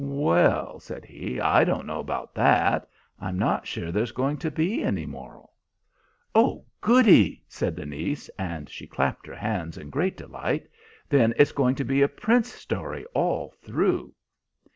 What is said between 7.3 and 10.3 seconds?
said the niece, and she clapped her hands in great